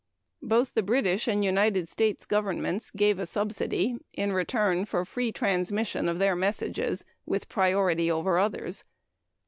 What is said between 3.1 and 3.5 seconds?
a